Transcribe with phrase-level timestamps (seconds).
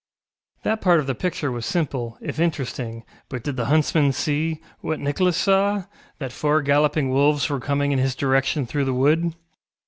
[0.63, 4.99] That part of the picture was simple, if interesting, but did the huntsman see, what
[4.99, 5.83] Nicholas saw,
[6.17, 9.35] that four galloping wolves were coming in his direction through the wood?